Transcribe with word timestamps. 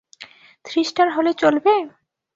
Three 0.65 0.81
star 0.83 1.07
হলে 1.15 1.31
চলবে? 1.33 1.73